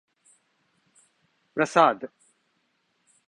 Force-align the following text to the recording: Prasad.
Prasad. 1.53 2.09